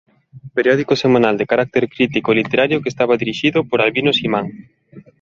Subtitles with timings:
[0.57, 4.45] Periódico semanal de carácter crítico e literario que estaba dirixido por Albino Simán.